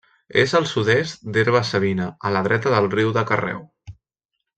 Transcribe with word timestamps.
És 0.43 0.53
al 0.59 0.63
sud-est 0.69 1.27
d'Herba-savina, 1.35 2.07
a 2.29 2.33
la 2.37 2.41
dreta 2.51 2.73
del 2.77 2.89
riu 2.97 3.13
de 3.19 3.25
Carreu. 3.33 3.61